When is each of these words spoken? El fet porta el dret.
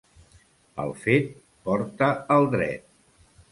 El 0.83 0.93
fet 1.01 1.29
porta 1.69 2.11
el 2.39 2.51
dret. 2.57 2.91